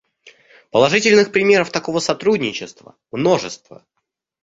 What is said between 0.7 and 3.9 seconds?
Положительных примеров такого сотрудничества— множество.